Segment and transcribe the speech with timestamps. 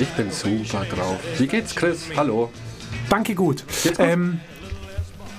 [0.00, 1.18] Ich bin super drauf.
[1.38, 2.08] Wie geht's, Chris?
[2.16, 2.50] Hallo.
[3.10, 3.64] Danke gut.
[3.98, 4.40] Ähm,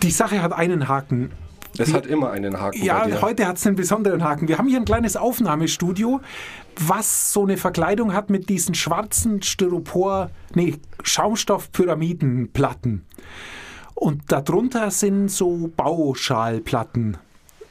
[0.03, 1.31] die Sache hat einen Haken.
[1.77, 4.49] Es hat immer einen Haken Ja, heute hat es einen besonderen Haken.
[4.49, 6.19] Wir haben hier ein kleines Aufnahmestudio,
[6.77, 13.05] was so eine Verkleidung hat mit diesen schwarzen Styropor, nee, Schaumstoffpyramidenplatten.
[13.95, 17.17] Und darunter sind so Bauschalplatten.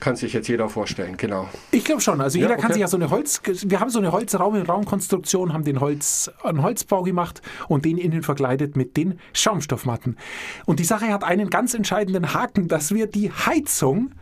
[0.00, 1.48] Kann sich jetzt jeder vorstellen, genau.
[1.72, 2.20] Ich glaube schon.
[2.20, 2.74] Also jeder Ja, kann okay.
[2.74, 3.40] sich ja so eine Holz.
[3.44, 8.76] Wir haben so eine Holzraum-in-Raum-Konstruktion, haben den Holz, einen Holzbau gemacht und den innen verkleidet
[8.76, 10.16] mit den Schaumstoffmatten.
[10.66, 14.12] Und die Sache hat einen ganz entscheidenden Haken, dass wir die Heizung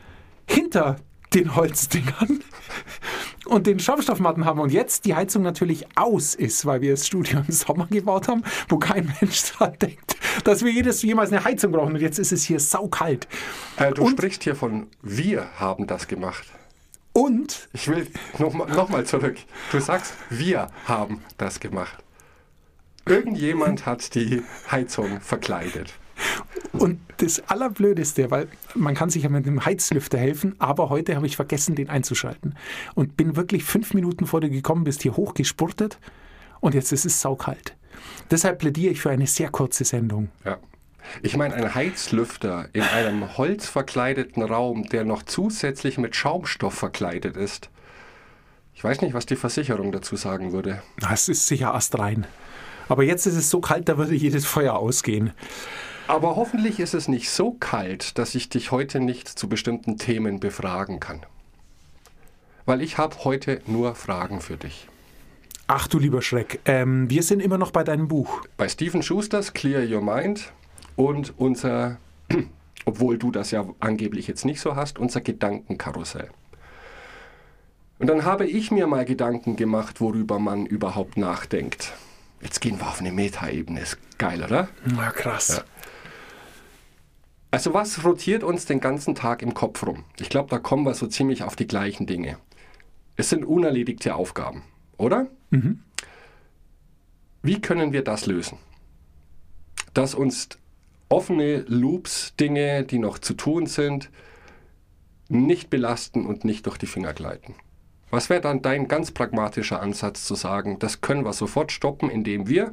[0.48, 0.96] hinter
[1.34, 2.40] den Holzdingern
[3.46, 7.40] und den Schaumstoffmatten haben und jetzt die Heizung natürlich aus ist, weil wir das Studio
[7.46, 11.72] im Sommer gebaut haben, wo kein Mensch dran denkt, dass wir jedes jemals eine Heizung
[11.72, 13.26] brauchen und jetzt ist es hier saukalt.
[13.76, 16.46] Äh, du Und- sprichst hier von wir haben das gemacht.
[17.12, 18.06] Und Ich will
[18.38, 19.38] nochmal noch mal zurück.
[19.72, 21.96] Du sagst, wir haben das gemacht.
[23.06, 25.94] Irgendjemand hat die Heizung verkleidet.
[26.72, 31.26] Und das Allerblödeste, weil man kann sich ja mit einem Heizlüfter helfen, aber heute habe
[31.26, 32.54] ich vergessen, den einzuschalten.
[32.94, 35.98] Und bin wirklich fünf Minuten vor dir gekommen, bist hier hochgespurtet
[36.66, 37.76] und jetzt ist es saukalt.
[38.28, 40.30] Deshalb plädiere ich für eine sehr kurze Sendung.
[40.44, 40.58] Ja.
[41.22, 47.70] Ich meine, ein Heizlüfter in einem holzverkleideten Raum, der noch zusätzlich mit Schaumstoff verkleidet ist.
[48.74, 50.82] Ich weiß nicht, was die Versicherung dazu sagen würde.
[50.98, 52.26] Das ist sicher astrein.
[52.88, 55.32] Aber jetzt ist es so kalt, da würde jedes Feuer ausgehen.
[56.08, 60.40] Aber hoffentlich ist es nicht so kalt, dass ich dich heute nicht zu bestimmten Themen
[60.40, 61.24] befragen kann.
[62.64, 64.88] Weil ich habe heute nur Fragen für dich.
[65.68, 68.42] Ach du lieber Schreck, ähm, wir sind immer noch bei deinem Buch.
[68.56, 70.52] Bei Stephen Schusters Clear Your Mind
[70.94, 71.98] und unser,
[72.84, 76.30] obwohl du das ja angeblich jetzt nicht so hast, unser Gedankenkarussell.
[77.98, 81.94] Und dann habe ich mir mal Gedanken gemacht, worüber man überhaupt nachdenkt.
[82.42, 83.80] Jetzt gehen wir auf eine Metaebene.
[83.80, 84.68] Ist geil, oder?
[84.84, 85.64] Na krass.
[87.50, 90.04] Also was rotiert uns den ganzen Tag im Kopf rum?
[90.20, 92.38] Ich glaube, da kommen wir so ziemlich auf die gleichen Dinge.
[93.16, 94.62] Es sind unerledigte Aufgaben,
[94.98, 95.28] oder?
[97.42, 98.58] Wie können wir das lösen?
[99.94, 100.48] Dass uns
[101.08, 104.10] offene Loops, Dinge, die noch zu tun sind,
[105.28, 107.54] nicht belasten und nicht durch die Finger gleiten.
[108.10, 112.48] Was wäre dann dein ganz pragmatischer Ansatz zu sagen, das können wir sofort stoppen, indem
[112.48, 112.72] wir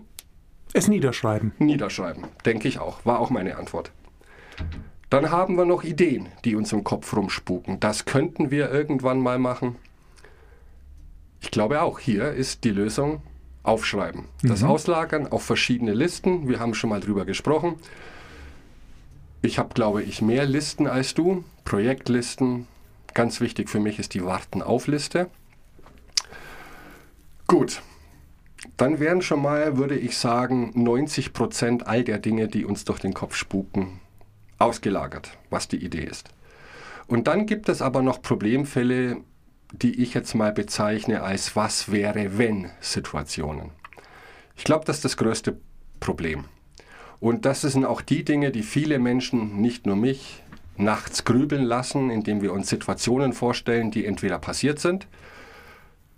[0.73, 1.53] Es niederschreiben.
[1.59, 3.06] Niederschreiben, denke ich auch.
[3.06, 3.91] War auch meine Antwort.
[5.09, 7.79] Dann haben wir noch Ideen, die uns im Kopf rumspuken.
[7.79, 9.75] Das könnten wir irgendwann mal machen.
[11.53, 13.21] Ich glaube auch, hier ist die Lösung
[13.61, 14.25] aufschreiben.
[14.41, 16.49] Das Auslagern auf verschiedene Listen.
[16.49, 17.75] Wir haben schon mal drüber gesprochen.
[19.43, 21.43] Ich habe, glaube ich, mehr Listen als du.
[21.63, 22.67] Projektlisten.
[23.13, 25.29] Ganz wichtig für mich ist die Warten-auf-Liste.
[27.45, 27.83] Gut,
[28.75, 32.97] dann wären schon mal, würde ich sagen, 90 Prozent all der Dinge, die uns durch
[32.97, 33.99] den Kopf spuken,
[34.57, 36.29] ausgelagert, was die Idee ist.
[37.05, 39.17] Und dann gibt es aber noch Problemfälle,
[39.73, 43.72] die ich jetzt mal bezeichne als was wäre wenn Situationen.
[44.56, 45.57] Ich glaube, das ist das größte
[46.00, 46.45] Problem.
[47.19, 50.44] Und das sind auch die Dinge, die viele Menschen, nicht nur mich,
[50.78, 55.07] nachts grübeln lassen, indem wir uns Situationen vorstellen, die entweder passiert sind,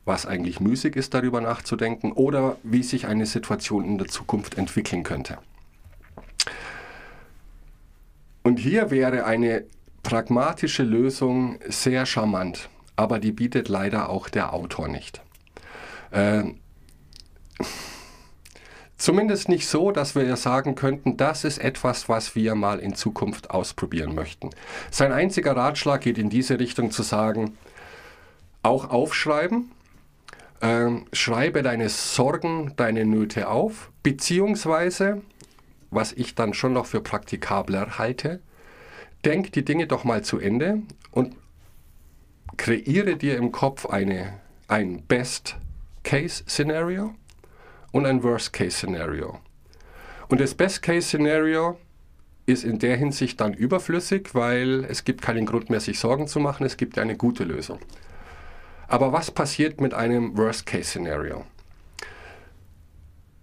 [0.03, 5.03] was eigentlich müßig ist, darüber nachzudenken, oder wie sich eine Situation in der Zukunft entwickeln
[5.03, 5.37] könnte.
[8.43, 9.65] Und hier wäre eine
[10.03, 15.21] pragmatische Lösung sehr charmant, aber die bietet leider auch der Autor nicht.
[16.11, 16.59] Ähm,
[18.97, 23.51] Zumindest nicht so, dass wir sagen könnten, das ist etwas, was wir mal in Zukunft
[23.51, 24.51] ausprobieren möchten.
[24.89, 27.57] Sein einziger Ratschlag geht in diese Richtung zu sagen,
[28.63, 29.71] auch aufschreiben,
[30.61, 35.21] ähm, schreibe deine Sorgen, deine Nöte auf, beziehungsweise,
[35.91, 38.39] was ich dann schon noch für praktikabler halte,
[39.25, 40.81] denk die Dinge doch mal zu Ende
[41.11, 41.35] und
[42.57, 47.13] kreiere dir im Kopf eine, ein Best-Case-Szenario
[47.91, 49.39] und ein Worst-Case-Szenario.
[50.27, 51.77] Und das Best-Case-Szenario
[52.45, 56.39] ist in der Hinsicht dann überflüssig, weil es gibt keinen Grund mehr, sich Sorgen zu
[56.39, 57.79] machen, es gibt eine gute Lösung.
[58.87, 61.43] Aber was passiert mit einem Worst-Case-Szenario?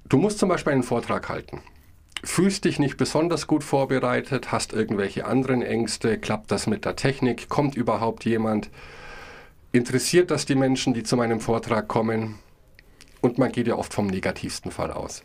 [0.08, 1.60] Du musst zum Beispiel einen Vortrag halten.
[2.22, 7.48] Fühlst dich nicht besonders gut vorbereitet, hast irgendwelche anderen Ängste, klappt das mit der Technik,
[7.48, 8.70] kommt überhaupt jemand,
[9.72, 12.38] interessiert das die Menschen, die zu meinem Vortrag kommen?
[13.20, 15.22] Und man geht ja oft vom negativsten Fall aus.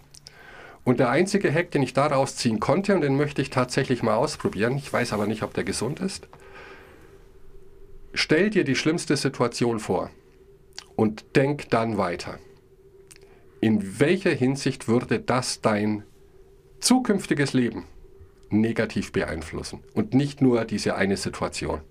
[0.83, 4.15] Und der einzige Hack, den ich daraus ziehen konnte, und den möchte ich tatsächlich mal
[4.15, 6.29] ausprobieren, ich weiß aber nicht, ob der gesund ist,
[8.13, 10.09] stell dir die schlimmste Situation vor
[10.95, 12.39] und denk dann weiter.
[13.59, 16.03] In welcher Hinsicht würde das dein
[16.79, 17.85] zukünftiges Leben
[18.49, 21.81] negativ beeinflussen und nicht nur diese eine Situation?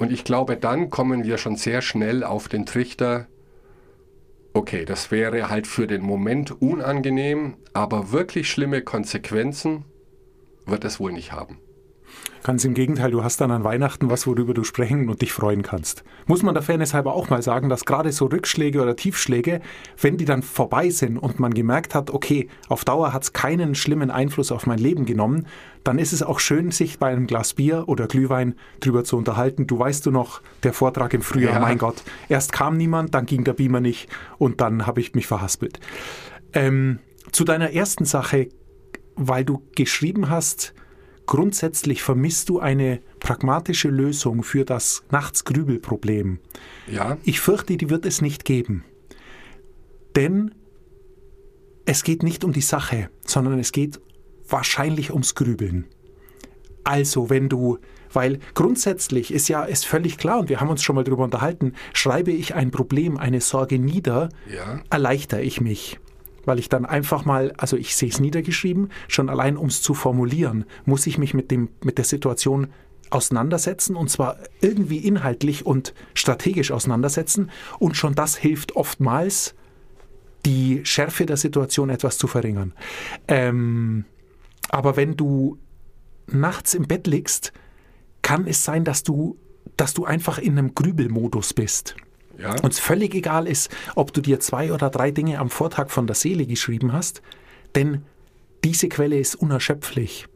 [0.00, 3.26] Und ich glaube, dann kommen wir schon sehr schnell auf den Trichter,
[4.54, 9.84] okay, das wäre halt für den Moment unangenehm, aber wirklich schlimme Konsequenzen
[10.64, 11.58] wird es wohl nicht haben.
[12.42, 15.62] Ganz im Gegenteil, du hast dann an Weihnachten was, worüber du sprechen und dich freuen
[15.62, 16.04] kannst.
[16.26, 19.60] Muss man der Fairness halber auch mal sagen, dass gerade so Rückschläge oder Tiefschläge,
[20.00, 23.74] wenn die dann vorbei sind und man gemerkt hat, okay, auf Dauer hat es keinen
[23.74, 25.46] schlimmen Einfluss auf mein Leben genommen,
[25.84, 29.66] dann ist es auch schön, sich bei einem Glas Bier oder Glühwein drüber zu unterhalten.
[29.66, 31.60] Du weißt du noch, der Vortrag im Frühjahr, Ja.
[31.60, 34.08] mein Gott, erst kam niemand, dann ging der Beamer nicht
[34.38, 35.78] und dann habe ich mich verhaspelt.
[36.54, 37.00] Ähm,
[37.32, 38.48] zu deiner ersten Sache,
[39.14, 40.72] weil du geschrieben hast,
[41.30, 46.40] grundsätzlich vermisst du eine pragmatische Lösung für das Nachtsgrübelproblem.
[46.90, 48.84] Ja, Ich fürchte, die wird es nicht geben.
[50.16, 50.52] Denn
[51.86, 54.00] es geht nicht um die Sache, sondern es geht
[54.48, 55.86] wahrscheinlich ums Grübeln.
[56.82, 57.78] Also, wenn du,
[58.12, 61.74] weil grundsätzlich ist ja ist völlig klar und wir haben uns schon mal darüber unterhalten,
[61.92, 64.80] schreibe ich ein Problem, eine Sorge nieder, Ja.
[64.90, 66.00] erleichter ich mich.
[66.44, 69.94] Weil ich dann einfach mal, also ich sehe es niedergeschrieben, schon allein um es zu
[69.94, 72.68] formulieren, muss ich mich mit, dem, mit der Situation
[73.10, 79.54] auseinandersetzen und zwar irgendwie inhaltlich und strategisch auseinandersetzen und schon das hilft oftmals,
[80.46, 82.72] die Schärfe der Situation etwas zu verringern.
[83.28, 84.04] Ähm,
[84.70, 85.58] aber wenn du
[86.26, 87.52] nachts im Bett liegst,
[88.22, 89.36] kann es sein, dass du,
[89.76, 91.96] dass du einfach in einem Grübelmodus bist.
[92.40, 92.54] Ja.
[92.62, 96.06] Und es völlig egal ist, ob du dir zwei oder drei Dinge am Vortag von
[96.06, 97.22] der Seele geschrieben hast,
[97.74, 98.02] denn
[98.64, 100.26] diese Quelle ist unerschöpflich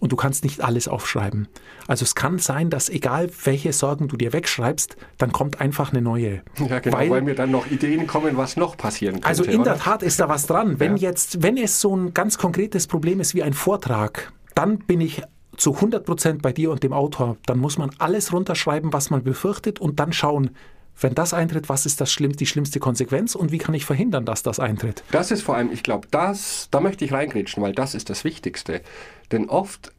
[0.00, 1.48] und du kannst nicht alles aufschreiben.
[1.86, 6.00] Also es kann sein, dass egal welche Sorgen du dir wegschreibst, dann kommt einfach eine
[6.02, 6.42] neue.
[6.58, 9.28] Ja, genau, weil, Weil- mir dann noch Ideen kommen, was noch passieren könnte.
[9.28, 9.72] Also in oder?
[9.72, 10.80] der Tat ist da was dran.
[10.80, 11.10] Wenn Ja.
[11.10, 15.22] jetzt, wenn es so ein ganz konkretes Problem ist wie ein Vortrag, dann bin ich
[15.56, 17.36] zu 100 Prozent bei dir und dem Autor.
[17.46, 20.50] Dann muss man alles runterschreiben, was man befürchtet und dann schauen,
[21.00, 24.24] wenn das eintritt, was ist das schlimm, die schlimmste Konsequenz und wie kann ich verhindern,
[24.24, 25.02] dass das eintritt.
[25.10, 28.24] Das ist vor allem, ich glaube, das, da möchte ich reingrätschen, weil das ist das
[28.24, 28.82] Wichtigste.
[29.32, 29.92] Denn oft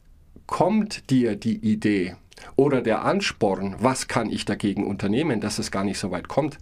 [0.48, 2.16] kommt dir die Idee
[2.56, 6.58] oder der Ansporn, was kann ich dagegen unternehmen, dass es gar nicht so weit kommt,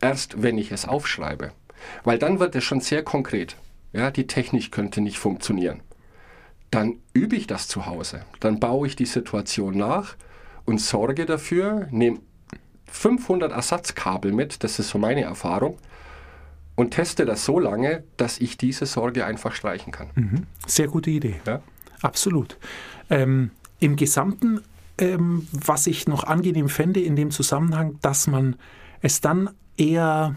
[0.00, 1.52] erst wenn ich es aufschreibe.
[2.04, 3.56] Weil dann wird es schon sehr konkret.
[3.92, 5.82] Ja, die Technik könnte nicht funktionieren.
[6.70, 8.24] Dann übe ich das zu Hause.
[8.40, 10.16] Dann baue ich die Situation nach
[10.64, 12.20] und sorge dafür, nehme
[12.92, 15.78] 500 Ersatzkabel mit, das ist so meine Erfahrung,
[16.74, 20.08] und teste das so lange, dass ich diese Sorge einfach streichen kann.
[20.66, 21.40] Sehr gute Idee.
[21.46, 21.62] Ja?
[22.02, 22.58] Absolut.
[23.10, 24.60] Ähm, Im Gesamten,
[24.98, 28.56] ähm, was ich noch angenehm fände in dem Zusammenhang, dass man
[29.00, 30.34] es dann eher,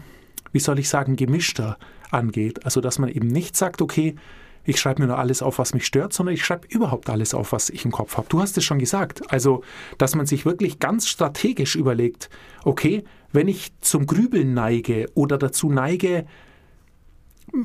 [0.52, 1.78] wie soll ich sagen, gemischter
[2.10, 2.64] angeht.
[2.64, 4.16] Also dass man eben nicht sagt, okay,
[4.66, 7.52] ich schreibe mir nur alles auf, was mich stört, sondern ich schreibe überhaupt alles auf,
[7.52, 8.26] was ich im Kopf habe.
[8.28, 9.22] Du hast es schon gesagt.
[9.32, 9.62] Also,
[9.98, 12.28] dass man sich wirklich ganz strategisch überlegt,
[12.64, 16.26] okay, wenn ich zum Grübeln neige oder dazu neige,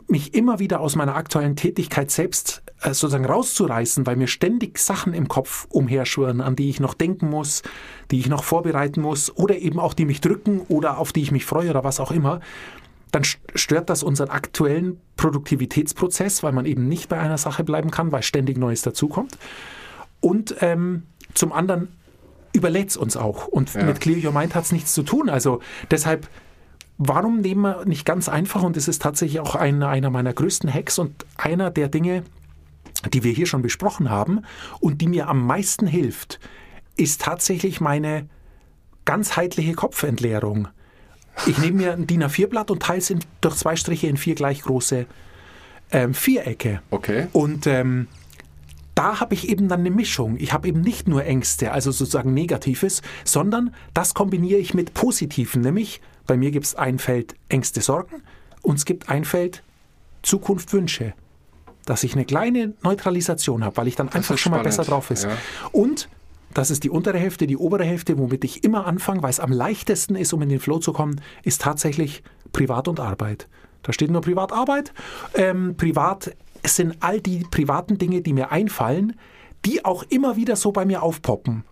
[0.08, 5.14] mich immer wieder aus meiner aktuellen Tätigkeit selbst äh, sozusagen rauszureißen, weil mir ständig Sachen
[5.14, 7.64] im Kopf umherschwirren, an die ich noch denken muss,
[8.12, 11.32] die ich noch vorbereiten muss oder eben auch die mich drücken oder auf die ich
[11.32, 12.42] mich freue oder was auch immer,
[13.12, 17.92] dann st- stört das unseren aktuellen Produktivitätsprozess, weil man eben nicht bei einer Sache bleiben
[17.92, 19.38] kann, weil ständig Neues dazukommt.
[20.20, 21.04] Und ähm,
[21.34, 21.90] zum anderen
[22.54, 23.48] überlädt es uns auch.
[23.48, 23.84] Und Ja.
[23.84, 25.30] mit Clear Your Mind hat es nichts zu tun.
[25.30, 26.28] Also deshalb
[27.04, 30.72] warum nehmen wir nicht ganz einfach, und das ist tatsächlich auch ein, einer meiner größten
[30.72, 32.22] Hacks und einer der Dinge,
[33.12, 34.42] die wir hier schon besprochen haben
[34.82, 36.40] und die mir am meisten hilft,
[36.98, 38.30] ist tatsächlich meine
[39.06, 40.68] ganzheitliche Kopfentleerung.
[41.46, 44.36] Ich nehme mir ein DIN A4-Blatt und teile es in, durch zwei Striche in vier
[44.36, 45.06] gleich große
[45.92, 46.82] ähm, Vierecke.
[46.92, 47.28] Okay.
[47.34, 48.08] Und ähm,
[48.96, 50.38] da habe ich eben dann eine Mischung.
[50.38, 55.62] Ich habe eben nicht nur Ängste, also sozusagen Negatives, sondern das kombiniere ich mit Positiven.
[55.62, 58.22] Nämlich bei mir gibt es ein Feld Ängste, Sorgen
[58.62, 59.64] und es gibt ein Feld
[60.22, 61.14] Zukunft, Wünsche.
[61.86, 64.84] Dass ich eine kleine Neutralisation habe, weil ich dann einfach ist schon mal spannend, besser
[64.84, 65.24] drauf ist.
[65.24, 65.32] ja.
[65.72, 66.10] Und
[66.54, 69.52] das ist die untere Hälfte, die obere Hälfte, womit ich immer anfange, weil es am
[69.52, 73.48] leichtesten ist, um in den Flow zu kommen, ist tatsächlich Privat und Arbeit.
[73.84, 74.94] Da steht nur Privatarbeit.
[75.34, 79.18] Ähm, privat sind all die privaten Dinge, die mir einfallen,
[79.66, 81.64] die auch immer wieder so bei mir aufpoppen.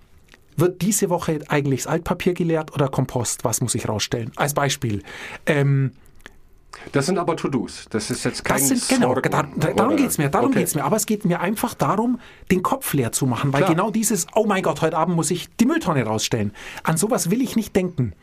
[0.58, 3.44] Wird diese Woche eigentlich das Altpapier geleert oder Kompost?
[3.46, 4.32] Was muss ich rausstellen?
[4.36, 5.04] Als Beispiel.
[5.46, 5.92] Ähm,
[6.92, 7.86] Das sind aber To-Dos.
[7.90, 10.60] Das ist jetzt kein das sind, genau, da, da, darum geht es mir, darum okay.
[10.60, 10.84] geht's mir.
[10.84, 12.20] Aber es geht mir einfach darum,
[12.52, 13.76] den Kopf leer zu machen, weil Klar.
[13.76, 16.54] genau dieses, oh mein Gott, heute Abend muss ich die Mülltonne rausstellen.
[16.84, 18.14] An sowas will ich nicht denken.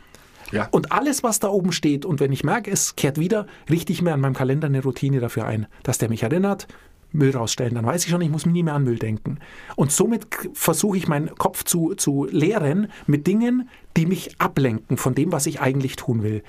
[0.52, 0.68] Ja.
[0.70, 4.02] Und alles, was da oben steht, und wenn ich merke, es kehrt wieder, richte ich
[4.02, 6.68] mir an meinem Kalender eine Routine dafür ein, dass der mich erinnert,
[7.16, 7.74] Müll rausstellen.
[7.74, 9.38] Dann weiß ich schon, ich muss nie mehr an Müll denken.
[9.74, 15.14] Und somit versuche ich meinen Kopf zu, zu leeren mit Dingen, die mich ablenken von
[15.14, 16.42] dem, was ich eigentlich tun will.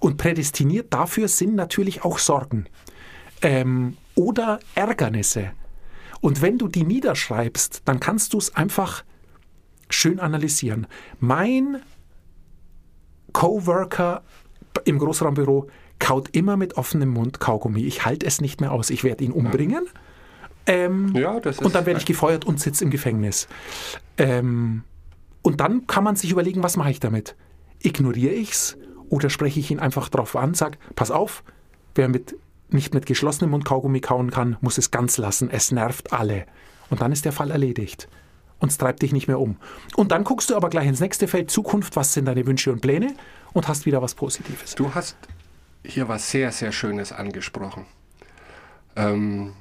[0.00, 2.66] Und prädestiniert dafür sind natürlich auch Sorgen
[3.42, 5.52] ähm, oder Ärgernisse.
[6.20, 9.04] Und wenn du die niederschreibst, dann kannst du es einfach
[9.90, 10.86] schön analysieren.
[11.20, 11.82] Mein
[13.32, 14.22] Coworker
[14.84, 17.84] im Großraumbüro kaut immer mit offenem Mund Kaugummi.
[17.84, 18.90] Ich halte es nicht mehr aus.
[18.90, 19.86] Ich werde ihn umbringen.
[20.66, 21.64] Ähm, Ja, das ist.
[21.64, 23.48] und dann werde ich gefeuert und sitze im Gefängnis.
[24.18, 24.84] Ähm,
[25.42, 27.36] und dann kann man sich überlegen, was mache ich damit?
[27.80, 28.76] Ignoriere ich's
[29.10, 31.44] oder spreche ich ihn einfach drauf an, sag, pass auf,
[31.94, 32.36] wer mit,
[32.70, 35.50] nicht mit geschlossenem Mund Kaugummi kauen kann, muss es ganz lassen.
[35.50, 36.46] Es nervt alle.
[36.90, 38.08] Und dann ist der Fall erledigt.
[38.58, 39.56] Und es treibt dich nicht mehr um.
[39.96, 42.80] Und dann guckst du aber gleich ins nächste Feld Zukunft, was sind deine Wünsche und
[42.80, 43.14] Pläne
[43.52, 44.74] und hast wieder was Positives.
[44.74, 45.16] Du hast
[45.84, 47.84] hier was sehr, sehr Schönes angesprochen.
[48.96, 49.52] Ähm,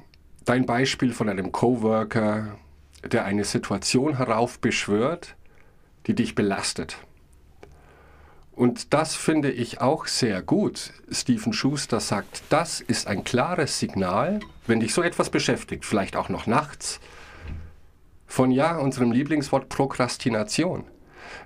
[0.45, 2.57] dein Beispiel von einem Coworker,
[3.03, 5.35] der eine Situation heraufbeschwört,
[6.07, 6.97] die dich belastet.
[8.51, 10.93] Und das finde ich auch sehr gut.
[11.11, 16.29] Stephen Schuster sagt, das ist ein klares Signal, wenn dich so etwas beschäftigt, vielleicht auch
[16.29, 16.99] noch nachts,
[18.27, 20.85] von ja, unserem Lieblingswort Prokrastination.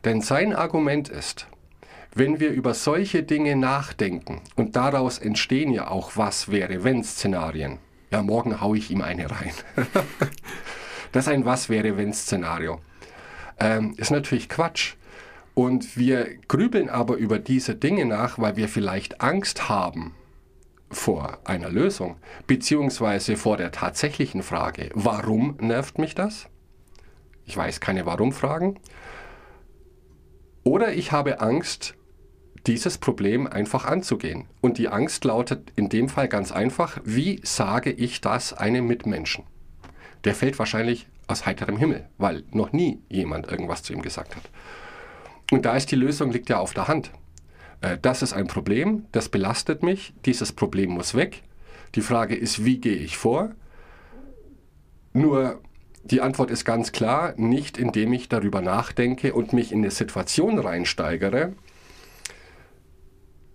[0.04, 1.48] Denn sein Argument ist,
[2.14, 7.80] wenn wir über solche Dinge nachdenken und daraus entstehen ja auch was wäre wenn Szenarien.
[8.10, 9.52] Ja, morgen haue ich ihm eine rein.
[11.12, 12.80] das ist ein was wäre wenn Szenario.
[13.60, 14.96] Ähm, ist natürlich Quatsch.
[15.54, 20.14] Und wir grübeln aber über diese Dinge nach, weil wir vielleicht Angst haben
[20.90, 26.48] vor einer Lösung, beziehungsweise vor der tatsächlichen Frage, warum nervt mich das?
[27.46, 28.80] Ich weiß keine Warum-Fragen.
[30.64, 31.96] Oder ich habe Angst,
[32.68, 34.46] dieses Problem einfach anzugehen.
[34.62, 39.46] Und die Angst lautet in dem Fall ganz einfach, wie sage ich das einem Mitmenschen?
[40.26, 44.44] Der fällt wahrscheinlich aus heiterem Himmel, weil noch nie jemand irgendwas zu ihm gesagt hat.
[45.52, 47.12] Und da ist die Lösung, liegt ja auf der Hand.
[47.82, 51.44] Äh, Das ist ein Problem, das belastet mich, dieses Problem muss weg.
[51.96, 53.52] Die Frage ist, wie gehe ich vor?
[55.14, 55.62] Nur
[56.04, 60.60] die Antwort ist ganz klar, nicht indem ich darüber nachdenke und mich in eine Situation
[60.60, 61.54] reinsteigere,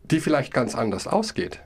[0.05, 1.61] die vielleicht ganz anders ausgeht.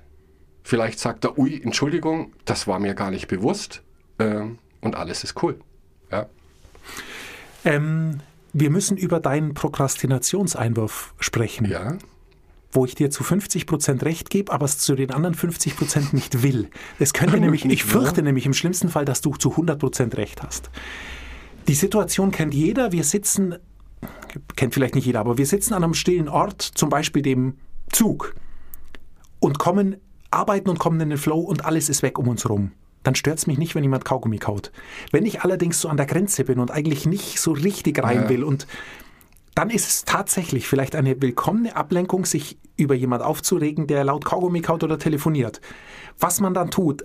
[0.62, 3.82] Vielleicht sagt er, ui, Entschuldigung, das war mir gar nicht bewusst
[4.18, 5.60] ähm, und alles ist cool.
[6.10, 6.26] Ja.
[7.64, 8.20] Ähm,
[8.52, 11.98] wir müssen über deinen Prokrastinationseinwurf sprechen, ja,
[12.72, 16.68] wo ich dir zu 50% recht gebe, aber es zu den anderen 50% nicht will.
[16.98, 20.70] Es könnte nämlich, ich fürchte nämlich im schlimmsten Fall, dass du zu 100% recht hast.
[21.68, 22.92] Die Situation kennt jeder.
[22.92, 23.56] Wir sitzen,
[24.54, 27.54] kennt vielleicht nicht jeder, aber wir sitzen an einem stillen Ort, zum Beispiel dem
[27.92, 28.34] Zug,
[29.40, 29.96] und kommen,
[30.30, 32.72] arbeiten und kommen in den Flow und alles ist weg um uns rum.
[33.02, 34.72] Dann stört es mich nicht, wenn jemand Kaugummi kaut.
[35.12, 38.28] Wenn ich allerdings so an der Grenze bin und eigentlich nicht so richtig rein Ja.
[38.28, 38.66] will und
[39.54, 44.60] dann ist es tatsächlich vielleicht eine willkommene Ablenkung, sich über jemand aufzuregen, der laut Kaugummi
[44.60, 45.60] kaut oder telefoniert.
[46.18, 47.04] Was man dann tut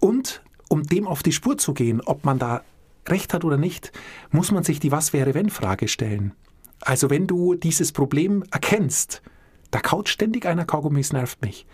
[0.00, 2.62] und um dem auf die Spur zu gehen, ob man da
[3.06, 3.92] recht hat oder nicht,
[4.30, 6.32] muss man sich die Was wäre wenn Frage stellen.
[6.80, 9.22] Also wenn du dieses Problem erkennst,
[9.70, 11.66] da kaut ständig einer Kaugummi, es nervt mich,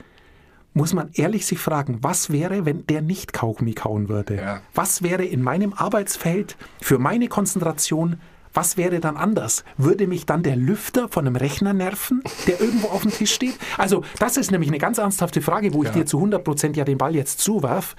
[0.74, 4.36] muss man ehrlich sich fragen, was wäre, wenn der nicht Kaugummi kauen würde?
[4.36, 4.60] Ja.
[4.74, 8.20] Was wäre in meinem Arbeitsfeld für meine Konzentration,
[8.54, 9.64] was wäre dann anders?
[9.76, 13.54] Würde mich dann der Lüfter von einem Rechner nerven, der irgendwo auf dem Tisch steht?
[13.76, 15.94] Also das ist nämlich eine ganz ernsthafte Frage, wo ich Ja.
[15.96, 17.94] dir zu 100% ja den Ball jetzt zuwerf.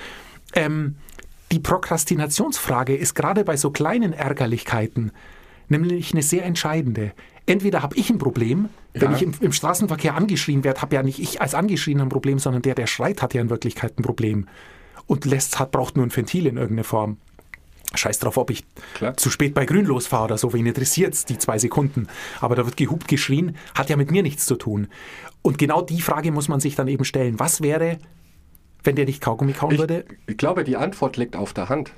[0.55, 0.95] Ähm,
[1.51, 5.12] die Prokrastinationsfrage ist gerade bei so kleinen Ärgerlichkeiten
[5.70, 7.13] nämlich eine sehr entscheidende.
[7.46, 9.17] Entweder habe ich ein Problem, wenn Ja.
[9.17, 12.62] ich im, im Straßenverkehr angeschrien werde, habe ja nicht ich als Angeschriebener ein Problem, sondern
[12.62, 14.48] der, der schreit, hat ja in Wirklichkeit ein Problem
[15.08, 17.17] und lässt hat, braucht nur ein Ventil in irgendeiner Form.
[17.96, 18.63] Scheiß drauf, ob ich
[18.96, 19.17] Klar.
[19.17, 22.08] zu spät bei Grün losfahre oder so, wen interessiert's die zwei Sekunden.
[22.41, 24.88] Aber da wird gehupt, geschrien, hat ja mit mir nichts zu tun.
[25.43, 27.39] Und genau die Frage muss man sich dann eben stellen.
[27.39, 28.00] Was wäre,
[28.84, 30.05] wenn der nicht Kaugummi kauen Ich, würde?
[30.25, 31.93] ich glaube, die Antwort liegt auf der Hand.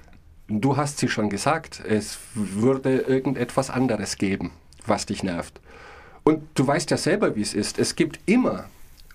[0.48, 4.52] Du hast sie schon gesagt, es würde irgendetwas anderes geben,
[4.86, 5.60] was dich nervt.
[6.24, 7.80] Und du weißt ja selber, wie es ist.
[7.80, 8.66] Es gibt immer,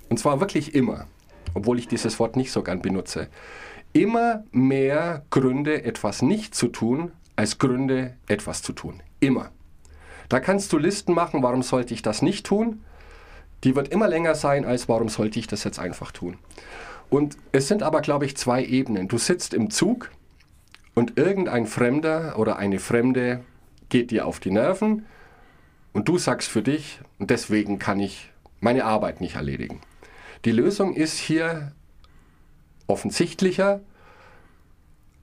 [0.09, 1.07] und zwar wirklich immer,
[1.55, 3.29] obwohl ich dieses Wort nicht so gern benutze,
[3.93, 9.01] immer mehr Gründe, etwas nicht zu tun, als Gründe, etwas zu tun.
[9.21, 9.51] Immer.
[10.29, 12.85] Da kannst du Listen machen, warum sollte ich das nicht tun?
[13.63, 16.39] Die wird immer länger sein, als warum sollte ich das jetzt einfach tun.
[17.09, 19.09] Und es sind aber, glaube ich, zwei Ebenen.
[19.09, 20.11] Du sitzt im Zug
[21.01, 23.43] und irgendein Fremder oder eine Fremde
[23.89, 25.07] geht dir auf die Nerven
[25.95, 28.31] und du sagst für dich, und deswegen kann ich
[28.61, 29.81] meine Arbeit nicht erledigen.
[30.45, 31.73] Die Lösung ist hier
[32.87, 33.81] offensichtlicher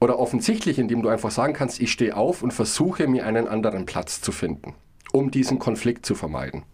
[0.00, 3.86] oder offensichtlich, indem du einfach sagen kannst, ich stehe auf und versuche mir einen anderen
[3.86, 4.74] Platz zu finden,
[5.12, 6.64] um diesen Konflikt zu vermeiden.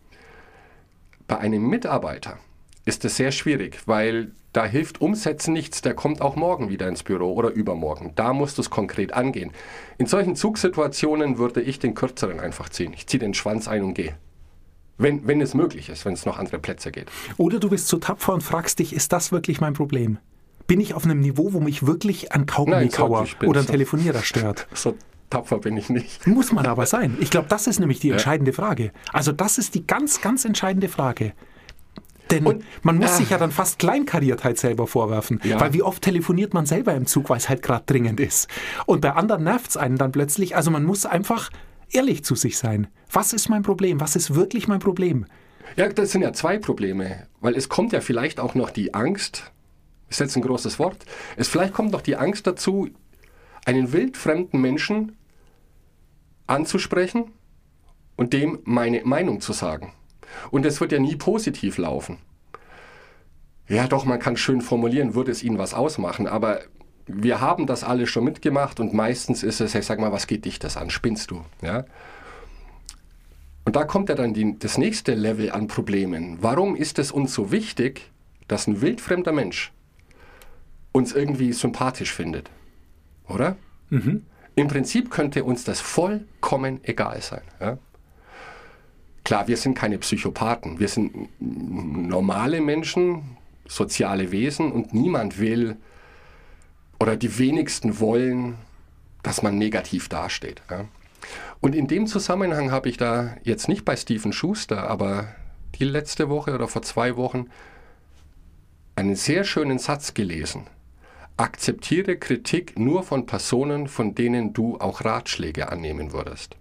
[1.28, 2.38] Bei einem Mitarbeiter
[2.86, 7.02] ist es sehr schwierig, weil da hilft Umsetzen nichts, der kommt auch morgen wieder ins
[7.02, 8.12] Büro oder übermorgen.
[8.14, 9.50] Da musst du es konkret angehen.
[9.98, 12.92] In solchen Zugsituationen würde ich den kürzeren einfach ziehen.
[12.94, 14.14] Ich ziehe den Schwanz ein und gehe.
[14.96, 17.08] Wenn, wenn es möglich ist, wenn es noch andere Plätze geht.
[17.36, 20.18] Oder du bist so tapfer und fragst dich, ist das wirklich mein Problem?
[20.68, 24.68] Bin ich auf einem Niveau, wo mich wirklich ein Kaugummi-Kauer oder ein Telefonierer stört?
[24.72, 24.94] So
[25.30, 26.28] tapfer bin ich nicht.
[26.28, 27.16] Muss man aber sein.
[27.18, 28.92] Ich glaube, das ist nämlich die entscheidende Frage.
[29.12, 31.32] Also das ist die ganz, ganz entscheidende Frage.
[32.30, 33.16] Denn Und- man muss ah.
[33.16, 35.40] sich ja dann fast Kleinkariertheit selber vorwerfen.
[35.44, 35.60] Ja.
[35.60, 38.48] Weil wie oft telefoniert man selber im Zug, weil es halt gerade dringend ist.
[38.86, 40.56] Und bei anderen nervt es einen dann plötzlich.
[40.56, 41.50] Also man muss einfach
[41.90, 42.88] ehrlich zu sich sein.
[43.12, 44.00] Was ist mein Problem?
[44.00, 45.26] Was ist wirklich mein Problem?
[45.76, 49.52] Ja, das sind ja zwei Probleme, weil es kommt ja vielleicht auch noch die Angst,
[50.08, 51.04] ist jetzt ein großes Wort,
[51.36, 52.88] es vielleicht kommt noch die Angst dazu,
[53.64, 55.16] einen wildfremden Menschen
[56.46, 57.32] anzusprechen
[58.16, 59.92] und dem meine Meinung zu sagen.
[60.50, 62.18] Und es wird ja nie positiv laufen.
[63.68, 66.60] Ja, doch, man kann schön formulieren, würde es ihnen was ausmachen, aber
[67.06, 70.44] wir haben das alle schon mitgemacht und meistens ist es, ich sag mal, was geht
[70.44, 70.90] dich das an?
[70.90, 71.42] Spinnst du?
[71.62, 71.84] Ja?
[73.64, 76.38] Und da kommt ja dann die, das nächste Level an Problemen.
[76.42, 78.10] Warum ist es uns so wichtig,
[78.48, 79.72] dass ein wildfremder Mensch
[80.92, 82.50] uns irgendwie sympathisch findet?
[83.28, 83.56] Oder?
[84.54, 87.42] Im Prinzip könnte uns das vollkommen egal sein.
[87.60, 87.78] Ja?
[89.24, 90.78] Klar, wir sind keine Psychopathen.
[90.78, 95.76] Wir sind normale Menschen, soziale Wesen und niemand will
[97.00, 98.56] oder die wenigsten wollen,
[99.22, 100.62] dass man negativ dasteht.
[100.70, 100.84] Ja?
[101.60, 105.28] Und in dem Zusammenhang habe ich da jetzt nicht bei Stephen Schuster, aber
[105.76, 107.46] die letzte Woche oder vor zwei Wochen
[108.96, 110.66] einen sehr schönen Satz gelesen.
[111.36, 116.56] Akzeptiere Kritik nur von Personen, von denen du auch Ratschläge annehmen würdest.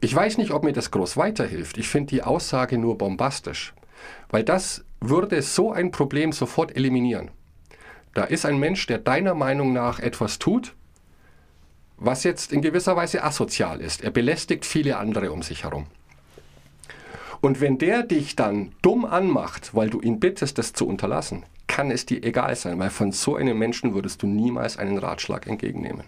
[0.00, 1.78] Ich weiß nicht, ob mir das groß weiterhilft.
[1.78, 3.74] Ich finde die Aussage nur bombastisch,
[4.30, 7.30] weil das würde so ein Problem sofort eliminieren.
[8.14, 10.74] Da ist ein Mensch, der deiner Meinung nach etwas tut,
[11.96, 14.02] was jetzt in gewisser Weise asozial ist.
[14.02, 15.86] Er belästigt viele andere um sich herum.
[17.40, 21.90] Und wenn der dich dann dumm anmacht, weil du ihn bittest, das zu unterlassen, kann
[21.90, 26.04] es dir egal sein, weil von so einem Menschen würdest du niemals einen Ratschlag entgegennehmen.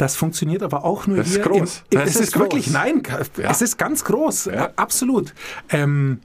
[0.00, 1.42] Das funktioniert aber auch nur Das ist hier.
[1.44, 1.84] groß.
[1.90, 2.72] Im, Das es ist ist, wirklich, groß.
[2.72, 3.02] nein,
[3.36, 3.50] Ja.
[3.50, 4.70] es ist ganz groß, Ja.
[4.76, 5.34] absolut.
[5.68, 6.20] Ähm,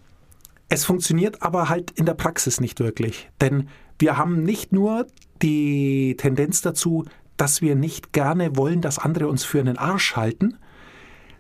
[0.70, 3.30] es funktioniert aber halt in der Praxis nicht wirklich.
[3.42, 3.68] Denn
[4.00, 5.08] wir haben nicht nur
[5.42, 7.04] die Tendenz dazu,
[7.36, 10.56] dass wir nicht gerne wollen, dass andere uns für einen Arsch halten,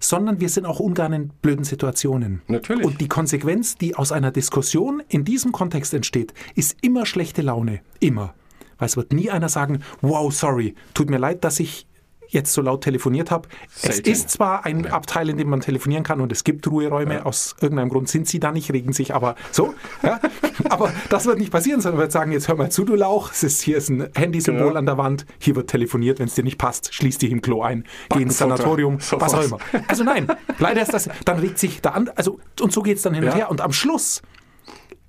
[0.02, 2.42] sondern wir sind auch ungern in blöden Situationen.
[2.48, 2.86] Natürlich.
[2.86, 7.80] Und die Konsequenz, die aus einer Diskussion in diesem Kontext entsteht, ist immer schlechte Laune.
[8.02, 8.34] Immer.
[8.78, 11.88] Weil es wird nie einer sagen, wow, sorry, tut mir leid, dass ich
[12.30, 13.48] jetzt so laut telefoniert habe.
[13.82, 14.92] Es ist zwar ein Ja.
[14.92, 18.40] Abteil, in dem man telefonieren kann und es gibt Ruheräume, aus irgendeinem Grund sind sie
[18.40, 19.74] da nicht, regen sich aber so.
[20.04, 20.20] Ja?
[20.70, 23.44] aber das wird nicht passieren, sondern wird sagen, jetzt hör mal zu, du Lauch, es
[23.44, 24.80] ist, hier ist ein Handysymbol Genau.
[24.80, 27.62] an der Wand, hier wird telefoniert, wenn es dir nicht passt, schließ dich im Klo
[27.62, 29.58] ein, geh ins Sanatorium, was auch immer.
[29.88, 30.28] Also nein,
[30.60, 33.24] leider ist das, dann regt sich der an, also und so geht es dann hin
[33.24, 33.36] und Ja.
[33.36, 34.22] her und am Schluss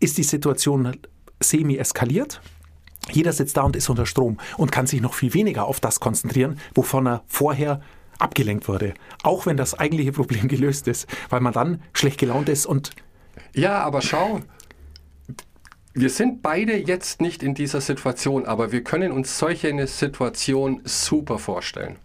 [0.00, 0.96] ist die Situation
[1.40, 2.40] semi eskaliert.
[3.12, 6.00] Jeder sitzt da und ist unter Strom und kann sich noch viel weniger auf das
[6.00, 7.80] konzentrieren, wovon er vorher
[8.18, 8.94] abgelenkt wurde.
[9.22, 12.90] Auch wenn das eigentliche Problem gelöst ist, weil man dann schlecht gelaunt ist und
[13.54, 14.40] Ja, aber schau,
[15.94, 20.82] wir sind beide jetzt nicht in dieser Situation, aber wir können uns solche eine Situation
[20.84, 21.96] super vorstellen.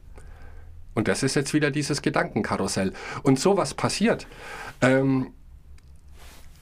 [0.93, 2.93] Und das ist jetzt wieder dieses Gedankenkarussell.
[3.23, 4.27] Und sowas passiert,
[4.81, 5.33] ähm,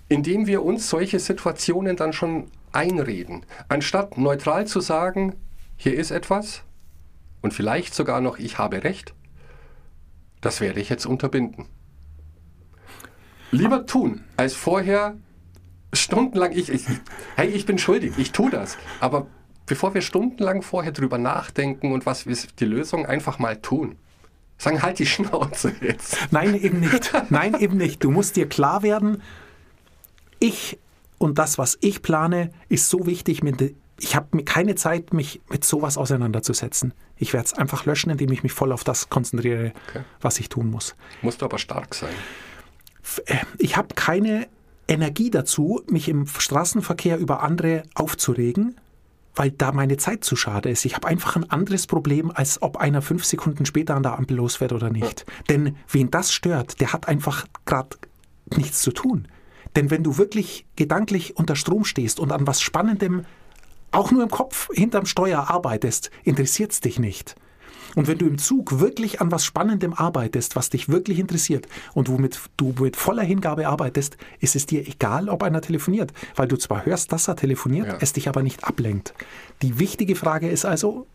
[0.08, 3.46] indem wir uns solche Situationen dann schon einreden.
[3.68, 5.36] Anstatt neutral zu sagen,
[5.78, 6.64] hier ist etwas
[7.42, 9.14] und vielleicht sogar noch, ich habe recht,
[10.42, 11.66] das werde ich jetzt unterbinden.
[13.52, 15.16] Lieber tun, als vorher
[15.94, 16.86] stundenlang, ich, ich,
[17.36, 18.78] hey, ich bin schuldig, ich tue das.
[19.00, 19.28] Aber
[19.66, 23.98] bevor wir stundenlang vorher drüber nachdenken und was ist die Lösung, einfach mal tun.
[24.58, 26.18] Sagen, halt die Schnauze jetzt.
[26.32, 27.14] Nein, eben nicht.
[27.30, 28.04] Nein, eben nicht.
[28.04, 29.22] Du musst dir klar werden,
[30.40, 30.78] ich
[31.20, 33.42] und das, was ich plane, ist so wichtig.
[34.00, 36.94] Ich habe keine Zeit, mich mit sowas auseinanderzusetzen.
[37.18, 40.04] Ich werde es einfach löschen, indem ich mich voll auf das konzentriere, Okay.
[40.22, 40.96] was ich tun muss.
[41.22, 42.10] Musst du aber stark sein.
[43.58, 44.48] Ich habe keine
[44.88, 48.78] Energie dazu, mich im Straßenverkehr über andere aufzuregen,
[49.36, 50.86] weil da meine Zeit zu schade ist.
[50.86, 54.38] Ich habe einfach ein anderes Problem, als ob einer fünf Sekunden später an der Ampel
[54.38, 55.26] losfährt oder nicht.
[55.50, 57.98] Denn wen das stört, der hat einfach gerade
[58.56, 59.28] nichts zu tun.
[59.76, 63.26] Denn wenn du wirklich gedanklich unter Strom stehst und an was Spannendem,
[63.92, 67.36] auch nur im Kopf hinterm Steuer arbeitest, interessiert es dich nicht.
[67.96, 72.08] Und wenn du im Zug wirklich an was Spannendem arbeitest, was dich wirklich interessiert und
[72.08, 76.56] womit du mit voller Hingabe arbeitest, ist es dir egal, ob einer telefoniert, weil du
[76.56, 77.98] zwar hörst, dass er telefoniert, Ja.
[78.00, 79.14] es dich aber nicht ablenkt.
[79.64, 81.08] Die wichtige Frage ist also,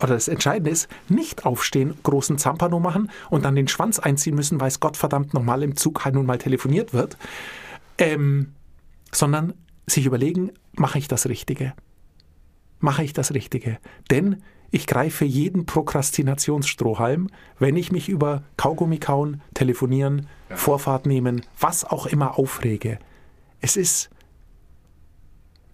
[0.00, 4.60] oder das Entscheidende ist, nicht aufstehen, großen Zampano machen und dann den Schwanz einziehen müssen,
[4.60, 7.18] weil es Gottverdammt nochmal im Zug halt nun mal telefoniert wird,
[7.98, 8.54] ähm,
[9.12, 9.54] sondern
[9.86, 11.74] sich überlegen, mache ich das Richtige?
[12.80, 13.78] Mache ich das Richtige?
[14.10, 21.84] Denn ich greife jeden Prokrastinationsstrohhalm, wenn ich mich über Kaugummi kauen, telefonieren, Vorfahrt nehmen, was
[21.84, 22.98] auch immer aufrege.
[23.60, 24.10] Es ist,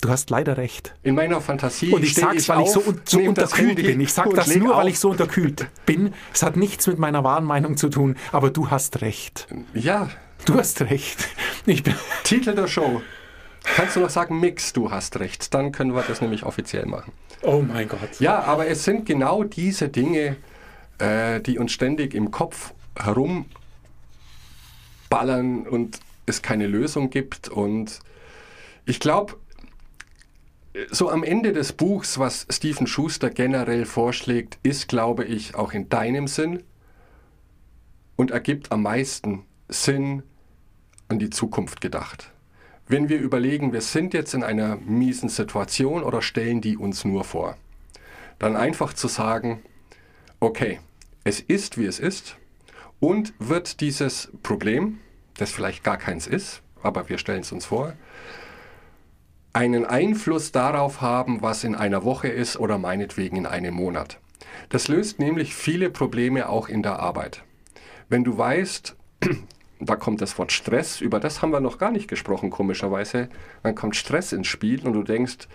[0.01, 0.95] du hast leider recht.
[1.03, 4.01] In meiner Fantasie Und ich steh sag's, weil ich so, un so unterkühlt bin.
[4.01, 4.89] Ich sag und das nur, weil auf.
[4.89, 6.15] ich so unterkühlt bin.
[6.33, 9.49] Es hat nichts mit meiner wahren Meinung zu tun, aber du hast recht.
[9.75, 10.09] Ja,
[10.45, 11.29] Du hast recht.
[11.67, 13.03] Ich bin, Titel der Show.
[13.63, 15.55] Kannst du noch sagen, Mix, du hast recht.
[15.55, 17.13] Dann können wir das nämlich offiziell machen.
[17.43, 18.21] oh mein Gott.
[18.21, 20.37] Ja, aber es sind genau diese Dinge,
[20.99, 23.47] äh, die uns ständig im Kopf herumballern
[25.67, 27.49] und es keine Lösung gibt.
[27.49, 28.01] Und
[28.85, 29.37] ich glaube,
[30.91, 35.89] so am Ende des Buchs, was Stephen Schuster generell vorschlägt, ist, glaube ich, auch in
[35.89, 36.63] deinem Sinn
[38.17, 40.23] und ergibt am meisten Sinn
[41.09, 42.31] an die Zukunft gedacht.
[42.87, 47.25] Wenn wir überlegen, wir sind jetzt in einer miesen Situation oder stellen die uns nur
[47.25, 47.57] vor,
[48.39, 49.63] dann einfach zu sagen,
[50.41, 50.81] okay,
[51.25, 52.37] es ist, wie es ist
[53.01, 55.01] und wird dieses Problem,
[55.39, 57.95] das vielleicht gar keins ist, aber wir stellen es uns vor,
[59.55, 64.19] einen Einfluss darauf haben, was in einer Woche ist oder meinetwegen in einem Monat.
[64.69, 67.45] Das löst nämlich viele Probleme auch in der Arbeit.
[68.09, 68.97] Wenn du weißt,
[69.87, 73.29] da kommt das Wort Stress, über das haben wir noch gar nicht gesprochen, komischerweise,
[73.63, 75.49] dann kommt Stress ins Spiel und du denkst,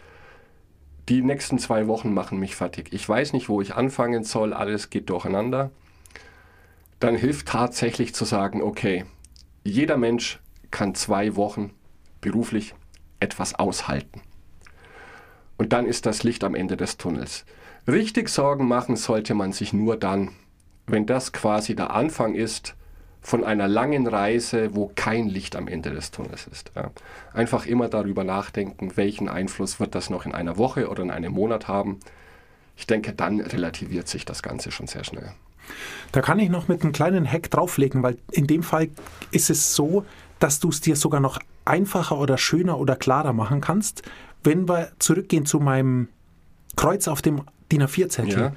[1.07, 2.93] die nächsten zwei Wochen machen mich fertig.
[2.93, 5.71] Ich weiß nicht, wo ich anfangen soll, alles geht durcheinander.
[6.99, 9.05] Dann hilft tatsächlich zu sagen, okay,
[9.63, 10.39] jeder Mensch
[10.69, 11.71] kann zwei Wochen
[12.21, 12.75] beruflich
[13.19, 14.21] etwas aushalten.
[15.57, 17.45] Und dann ist das Licht am Ende des Tunnels.
[17.87, 20.29] Richtig Sorgen machen sollte man sich nur dann,
[20.85, 22.75] wenn das quasi der Anfang ist
[23.21, 26.71] von einer langen Reise, wo kein Licht am Ende des Tunnels ist.
[26.75, 26.91] Ja.
[27.33, 31.33] Einfach immer darüber nachdenken, welchen Einfluss wird das noch in einer Woche oder in einem
[31.33, 31.99] Monat haben.
[32.77, 35.33] Ich denke, dann relativiert sich das Ganze schon sehr schnell.
[36.11, 38.89] Da kann ich noch mit einem kleinen Hack drauflegen, weil in dem Fall
[39.31, 40.05] ist es so,
[40.39, 44.01] dass du es dir sogar noch einfacher oder schöner oder klarer machen kannst,
[44.43, 46.07] wenn wir zurückgehen zu meinem
[46.75, 48.39] Kreuz auf dem DIN A4-Zettel.
[48.39, 48.53] Ja.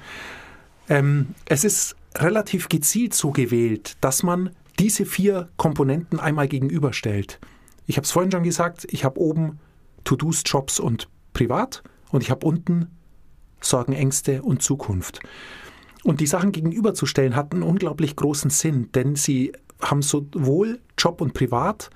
[0.89, 7.39] Ähm, es ist relativ gezielt so gewählt, dass man diese vier Komponenten einmal gegenüberstellt.
[7.85, 9.59] Ich habe es vorhin schon gesagt, ich habe oben
[10.03, 12.87] To-Dos, Jobs und Privat und ich habe unten
[13.61, 15.19] Sorgen, Ängste und Zukunft.
[16.03, 21.33] Und die Sachen gegenüberzustellen hat einen unglaublich großen Sinn, denn sie haben sowohl Job und
[21.33, 21.89] Privat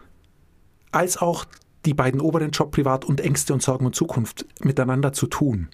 [0.91, 1.45] als auch
[1.85, 5.69] die beiden oberen Job, Privat und Ängste und Sorgen und Zukunft miteinander zu tun.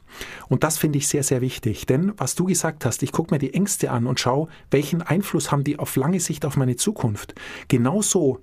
[0.47, 1.85] Und das finde ich sehr, sehr wichtig.
[1.85, 5.51] Denn was du gesagt hast, ich gucke mir die Ängste an und schaue, welchen Einfluss
[5.51, 7.33] haben die auf lange Sicht auf meine Zukunft.
[7.67, 8.39] Genauso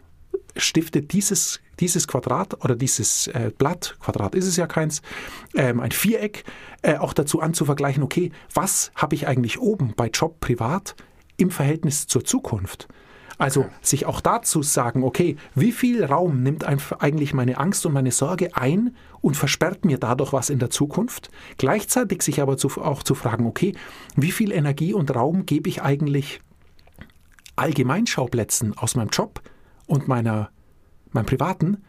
[0.57, 5.03] stiftet dieses, dieses Quadrat oder dieses äh, Blatt, Quadrat ist es ja keins,
[5.55, 6.44] ähm, ein Viereck,
[6.83, 10.96] äh, auch dazu an zu vergleichen, okay, was habe ich eigentlich oben bei Job privat
[11.37, 12.88] im Verhältnis zur Zukunft?
[13.40, 18.11] Also sich auch dazu sagen, okay, wie viel Raum nimmt eigentlich meine Angst und meine
[18.11, 21.31] Sorge ein und versperrt mir dadurch was in der Zukunft?
[21.57, 23.74] Gleichzeitig sich aber zu, auch zu fragen, okay,
[24.14, 26.42] wie viel Energie und Raum gebe ich eigentlich
[27.57, 29.40] Allgemeinschauplätzen aus meinem Job
[29.87, 30.50] und meiner,
[31.12, 31.83] meinem Privaten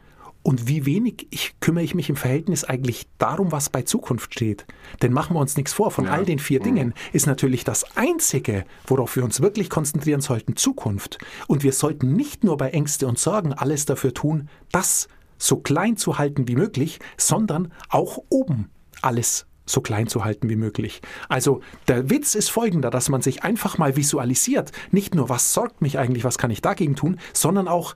[0.43, 4.65] und wie wenig ich, kümmere ich mich im Verhältnis eigentlich darum, was bei Zukunft steht.
[5.01, 6.11] Denn machen wir uns nichts vor, von Ja.
[6.11, 11.19] all den vier Dingen ist natürlich das Einzige, worauf wir uns wirklich konzentrieren sollten, Zukunft.
[11.47, 15.97] Und wir sollten nicht nur bei Ängste und Sorgen alles dafür tun, das so klein
[15.97, 18.69] zu halten wie möglich, sondern auch oben
[19.01, 21.01] alles so klein zu halten wie möglich.
[21.29, 25.81] Also der Witz ist folgender, dass man sich einfach mal visualisiert, nicht nur was sorgt
[25.81, 27.95] mich eigentlich, was kann ich dagegen tun, sondern auch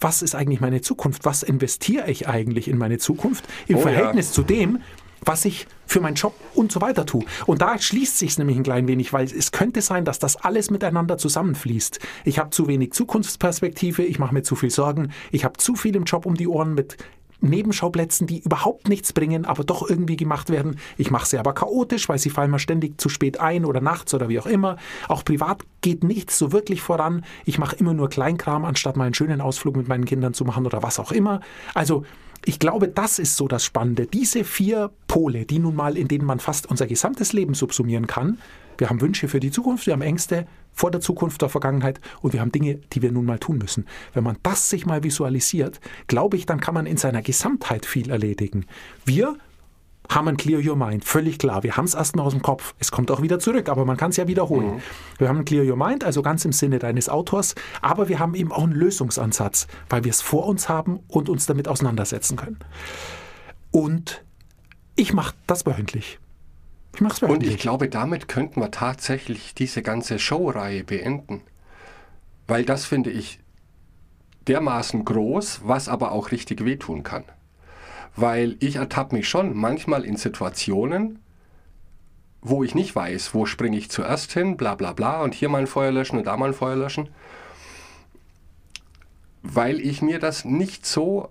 [0.00, 1.24] was ist eigentlich meine Zukunft?
[1.24, 3.84] Was investiere ich eigentlich in meine Zukunft im Oh ja.
[3.84, 4.80] Verhältnis zu dem,
[5.24, 7.24] was ich für meinen Job und so weiter tue.
[7.46, 10.70] Und da schließt sich nämlich ein klein wenig, weil es könnte sein, dass das alles
[10.70, 12.00] miteinander zusammenfließt.
[12.24, 15.96] Ich habe zu wenig Zukunftsperspektive, ich mache mir zu viel Sorgen, ich habe zu viel
[15.96, 16.96] im Job um die Ohren mit
[17.40, 20.78] Nebenschauplätzen, die überhaupt nichts bringen, aber doch irgendwie gemacht werden.
[20.96, 24.14] Ich mache sie aber chaotisch, weil sie fallen mal ständig zu spät ein oder nachts
[24.14, 24.76] oder wie auch immer.
[25.08, 27.24] Auch privat geht nichts so wirklich voran.
[27.44, 30.66] Ich mache immer nur Kleinkram, anstatt mal einen schönen Ausflug mit meinen Kindern zu machen
[30.66, 31.40] oder was auch immer.
[31.74, 32.04] Also
[32.44, 34.06] ich glaube, das ist so das Spannende.
[34.06, 38.38] Diese vier Pole, die nun mal, in denen man fast unser gesamtes Leben subsumieren kann.
[38.78, 40.46] Wir haben Wünsche für die Zukunft, wir haben Ängste
[40.76, 43.86] vor der Zukunft, der Vergangenheit und wir haben Dinge, die wir nun mal tun müssen.
[44.12, 48.10] Wenn man das sich mal visualisiert, glaube ich, dann kann man in seiner Gesamtheit viel
[48.10, 48.66] erledigen.
[49.04, 49.36] Wir
[50.08, 51.62] haben ein Clear Your Mind, völlig klar.
[51.62, 52.74] Wir haben es erstmal aus dem Kopf.
[52.78, 54.76] Es kommt auch wieder zurück, aber man kann es ja wiederholen.
[54.76, 54.82] Mhm.
[55.18, 58.34] Wir haben ein Clear Your Mind, also ganz im Sinne deines Autors, aber wir haben
[58.34, 62.58] eben auch einen Lösungsansatz, weil wir es vor uns haben und uns damit auseinandersetzen können.
[63.72, 64.24] Und
[64.94, 66.18] ich mache das wöchentlich.
[66.96, 71.42] Ich mach's Und ich glaube, damit könnten wir tatsächlich diese ganze Showreihe beenden.
[72.46, 73.38] Weil das finde ich
[74.48, 77.24] dermaßen groß, was aber auch richtig wehtun kann.
[78.16, 81.18] Weil ich ertappe mich schon manchmal in Situationen,
[82.40, 85.58] wo ich nicht weiß, wo springe ich zuerst hin, bla bla bla, und hier mal
[85.58, 87.10] ein Feuer löschen und da mal ein Feuer löschen.
[89.42, 91.28] Weil ich mir das nicht so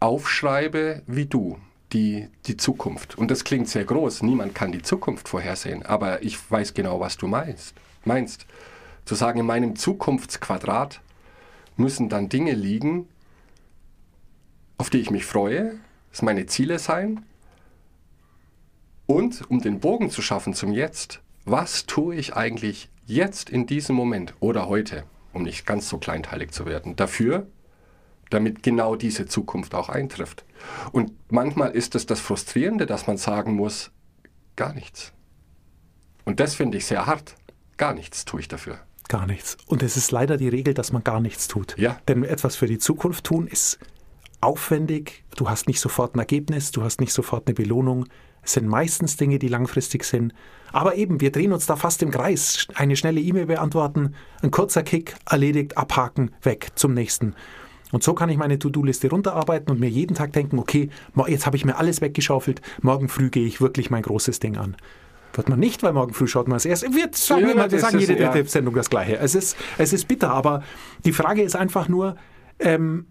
[0.00, 1.58] aufschreibe wie du
[1.92, 3.16] die, die Zukunft.
[3.18, 4.22] Und das klingt sehr groß.
[4.22, 5.84] Niemand kann die Zukunft vorhersehen.
[5.84, 7.74] Aber ich weiß genau, was du meinst.
[8.04, 8.46] Meinst.
[9.04, 11.00] Zu sagen, in meinem Zukunftsquadrat
[11.76, 13.08] müssen dann Dinge liegen,
[14.78, 15.74] auf die ich mich freue,
[16.10, 17.24] das meine Ziele sein.
[19.06, 23.96] Und um den Bogen zu schaffen zum Jetzt, was tue ich eigentlich jetzt in diesem
[23.96, 27.46] Moment oder heute, um nicht ganz so kleinteilig zu werden, dafür,
[28.32, 30.44] damit genau diese Zukunft auch eintrifft.
[30.92, 33.90] Und manchmal ist es das Frustrierende, dass man sagen muss,
[34.56, 35.12] gar nichts.
[36.24, 37.34] Und das finde ich sehr hart.
[37.76, 38.78] Gar nichts tue ich dafür.
[39.08, 39.56] Gar nichts.
[39.66, 41.76] Und es ist leider die Regel, dass man gar nichts tut.
[41.76, 41.98] Ja.
[42.08, 43.78] Denn etwas für die Zukunft tun ist
[44.40, 45.24] aufwendig.
[45.36, 48.06] Du hast nicht sofort ein Ergebnis, du hast nicht sofort eine Belohnung.
[48.42, 50.34] Es sind meistens Dinge, die langfristig sind.
[50.72, 52.66] Aber eben, wir drehen uns da fast im Kreis.
[52.74, 57.34] Eine schnelle E-Mail beantworten, ein kurzer Kick, erledigt, abhaken, weg zum nächsten.
[57.92, 60.88] Und so kann ich meine To-Do-Liste runterarbeiten und mir jeden Tag denken, okay,
[61.28, 64.76] jetzt habe ich mir alles weggeschaufelt, morgen früh gehe ich wirklich mein großes Ding an.
[65.34, 66.82] Wird man nicht, weil morgen früh schaut man es erst.
[66.82, 68.44] Wir sagen, ja, immer, wir sagen jede ja.
[68.44, 69.18] Sendung das Gleiche.
[69.18, 70.62] Es ist, es ist bitter, aber
[71.04, 72.16] die Frage ist einfach nur,
[72.58, 73.06] ähm,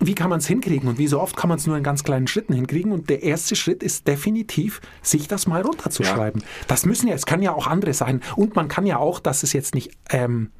[0.00, 2.04] wie kann man es hinkriegen und wie so oft kann man es nur in ganz
[2.04, 6.40] kleinen Schritten hinkriegen und der erste Schritt ist definitiv, sich das mal runterzuschreiben.
[6.40, 6.46] Ja.
[6.68, 9.42] Das müssen ja, es kann ja auch andere sein und man kann ja auch, dass
[9.42, 10.50] es jetzt nicht ähm,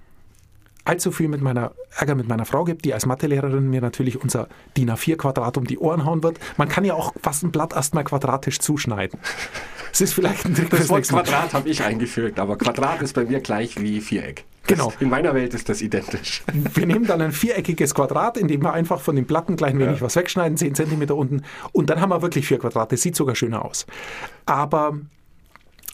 [0.88, 4.48] allzu viel mit meiner Ärger mit meiner Frau gibt, die als Mathelehrerin mir natürlich unser
[4.76, 6.38] DIN A4-Quadrat um die Ohren hauen wird.
[6.56, 9.18] Man kann ja auch fast ein Blatt erstmal quadratisch zuschneiden.
[9.90, 10.68] Es ist vielleicht ein Trick.
[10.68, 14.44] Das Wort Quadrat habe ich eingefügt, aber Quadrat ist bei mir gleich wie Viereck.
[14.66, 14.92] Genau.
[15.00, 16.44] In meiner Welt ist das identisch.
[16.74, 19.78] Wir nehmen dann ein viereckiges Quadrat, in dem wir einfach von den Platten gleich ein
[19.78, 20.02] wenig ja.
[20.02, 21.42] was wegschneiden, 10 cm unten.
[21.72, 22.98] Und dann haben wir wirklich vier Quadrate.
[22.98, 23.86] Sieht sogar schöner aus.
[24.44, 24.98] Aber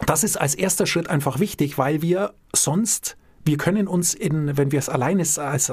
[0.07, 4.73] das ist als erster Schritt einfach wichtig, weil wir sonst wir können uns, in, wenn
[4.73, 5.71] wir es allein als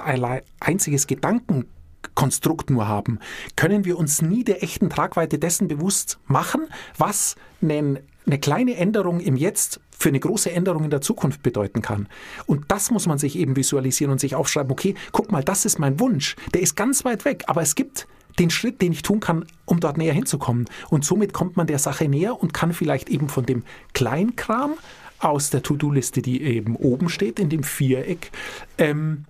[0.60, 3.19] einziges Gedankenkonstrukt nur haben,
[3.55, 9.19] können wir uns nie der echten Tragweite dessen bewusst machen, was eine, eine kleine Änderung
[9.19, 12.07] im Jetzt für eine große Änderung in der Zukunft bedeuten kann.
[12.47, 15.79] Und das muss man sich eben visualisieren und sich aufschreiben, okay, guck mal, das ist
[15.79, 16.36] mein Wunsch.
[16.53, 18.07] Der ist ganz weit weg, aber es gibt
[18.39, 20.65] den Schritt, den ich tun kann, um dort näher hinzukommen.
[20.89, 24.73] Und somit kommt man der Sache näher und kann vielleicht eben von dem Kleinkram
[25.21, 28.31] aus der To-Do-Liste, die eben oben steht, in dem Viereck,
[28.77, 29.25] ähm,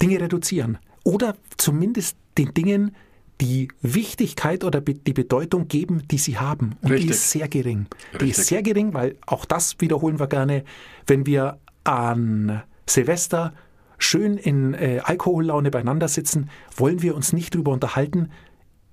[0.00, 0.78] Dinge reduzieren.
[1.04, 2.94] Oder zumindest den Dingen
[3.40, 6.76] die Wichtigkeit oder die Bedeutung geben, die sie haben.
[6.80, 7.06] Und Richtig.
[7.06, 7.86] die ist sehr gering.
[8.12, 8.20] Richtig.
[8.20, 10.64] Die ist sehr gering, weil auch das wiederholen wir gerne,
[11.06, 13.52] wenn wir an Silvester
[13.98, 18.30] schön in äh, Alkohollaune beieinander sitzen, wollen wir uns nicht darüber unterhalten,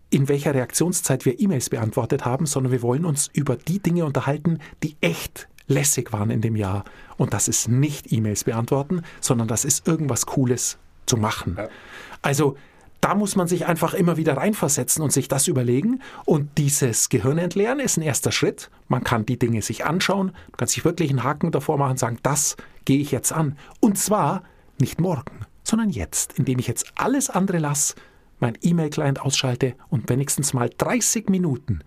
[0.10, 4.60] in welcher Reaktionszeit wir E-Mails beantwortet haben, sondern wir wollen uns über die Dinge unterhalten,
[4.84, 6.84] die echt lässig waren in dem Jahr.
[7.18, 11.56] Und das ist nicht E-Mails beantworten, sondern das ist irgendwas Cooles zu machen.
[11.58, 11.68] Ja.
[12.22, 12.56] Also
[13.02, 16.02] da muss man sich einfach immer wieder reinversetzen und sich das überlegen.
[16.24, 18.70] Und dieses Gehirn entleeren ist ein erster Schritt.
[18.88, 22.00] Man kann die Dinge sich anschauen, man kann sich wirklich einen Haken davor machen und
[22.00, 23.58] sagen, das gehe ich jetzt an.
[23.82, 24.44] Und zwar
[24.80, 27.96] nicht morgen, sondern jetzt, indem ich jetzt alles andere lasse,
[28.40, 31.82] mein E-Mail-Client ausschalte und wenigstens mal 30 Minuten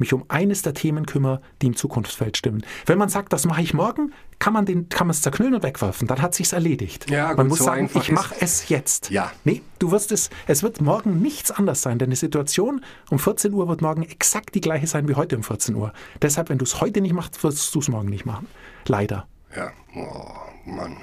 [0.00, 2.64] mich um eines der Themen kümmere, die im Zukunftsfeld stimmen.
[2.86, 5.62] Wenn man sagt, das mache ich morgen, kann man den, kann man es zerknüllen und
[5.62, 6.08] wegwerfen.
[6.08, 7.10] Dann hat sich's erledigt.
[7.10, 9.10] Ja, gut, man muss so sagen, ich mache es jetzt.
[9.10, 9.30] Ja.
[9.44, 13.52] Nee, du wirst es, es wird morgen nichts anders sein, denn die Situation um 14
[13.52, 15.92] Uhr wird morgen exakt die gleiche sein wie heute um 14 Uhr.
[16.22, 18.46] Deshalb, wenn du es heute nicht machst, wirst du es morgen nicht machen.
[18.86, 19.28] Leider.
[19.54, 20.26] Ja, oh
[20.64, 20.96] Mann.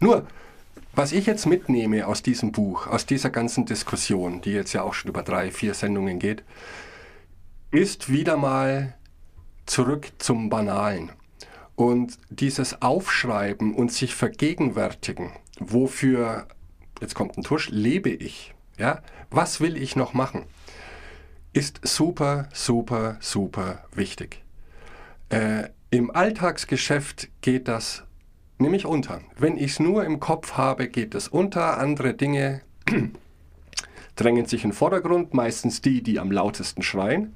[0.00, 0.26] Nur,
[0.94, 4.92] was ich jetzt mitnehme aus diesem Buch, aus dieser ganzen Diskussion, die jetzt ja auch
[4.92, 6.42] schon über drei, vier Sendungen geht,
[7.72, 8.94] ist wieder mal
[9.64, 11.10] zurück zum Banalen.
[11.74, 16.46] Und dieses Aufschreiben und sich vergegenwärtigen, wofür,
[17.00, 18.54] jetzt kommt ein Tusch, lebe ich?
[18.76, 19.02] Ja?
[19.30, 20.44] Was will ich noch machen?
[21.54, 24.42] Ist super, super, super wichtig.
[25.30, 28.04] Äh, Im Alltagsgeschäft geht das
[28.58, 29.22] nämlich unter.
[29.38, 31.78] Wenn ich es nur im Kopf habe, geht es unter.
[31.78, 32.60] Andere Dinge
[34.16, 37.34] drängen sich in den Vordergrund, meistens die, die am lautesten schreien.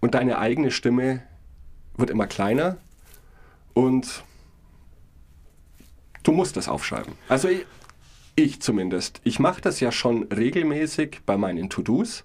[0.00, 1.22] Und deine eigene Stimme
[1.96, 2.76] wird immer kleiner
[3.74, 4.22] und
[6.22, 7.14] du musst das aufschreiben.
[7.28, 7.66] Also ich,
[8.36, 9.20] ich zumindest.
[9.24, 12.24] Ich mache das ja schon regelmäßig bei meinen To-Dos.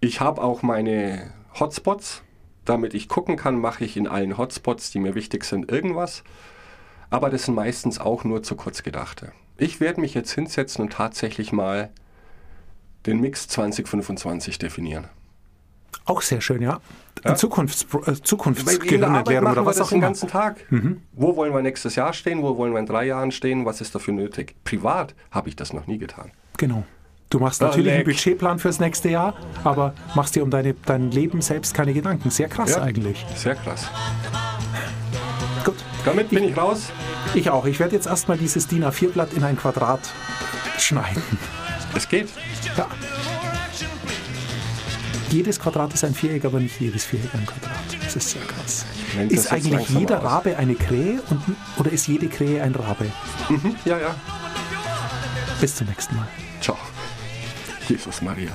[0.00, 2.22] Ich habe auch meine Hotspots.
[2.64, 6.24] Damit ich gucken kann, mache ich in allen Hotspots, die mir wichtig sind, irgendwas.
[7.10, 9.32] Aber das sind meistens auch nur zu kurz gedachte.
[9.58, 11.90] Ich werde mich jetzt hinsetzen und tatsächlich mal
[13.04, 15.08] den Mix 2025 definieren.
[16.04, 16.80] Auch sehr schön, ja.
[17.24, 17.34] Ja.
[17.36, 20.08] Zukunfts äh, Zukunftsgehirnerklärung machen oder was das auch den immer.
[20.08, 20.56] ganzen Tag.
[21.12, 22.42] Wo wollen wir nächstes Jahr stehen?
[22.42, 23.64] Wo wollen wir in drei Jahren stehen?
[23.64, 24.54] Was ist dafür nötig?
[24.64, 26.30] Privat habe ich das noch nie getan.
[26.58, 26.84] Genau.
[27.30, 28.04] Du machst Ah, natürlich einen.
[28.04, 32.30] Budgetplan fürs nächste Jahr, aber machst dir um deine, dein Leben selbst keine Gedanken.
[32.30, 33.24] Sehr krass eigentlich.
[33.34, 33.88] Sehr krass.
[35.64, 35.76] Gut.
[36.04, 36.90] Damit bin ich raus.
[37.34, 37.64] Ich auch.
[37.64, 40.00] Ich werde jetzt erstmal dieses DIN A4-Blatt in ein Quadrat
[40.78, 41.22] schneiden.
[41.96, 42.28] Es geht.
[42.76, 42.86] Ja.
[45.34, 47.74] Jedes Quadrat ist ein Viereck, aber nicht jedes Viereck ein Quadrat.
[48.04, 48.86] Das ist sehr krass.
[49.16, 50.24] Nennt Ist eigentlich jeder aus.
[50.24, 51.42] Rabe eine Krähe und,
[51.76, 53.06] oder ist jede Krähe ein Rabe?
[53.84, 54.14] Ja, ja.
[55.60, 56.28] Bis zum nächsten Mal.
[56.60, 56.78] Ciao.
[57.88, 58.52] Jesus Maria.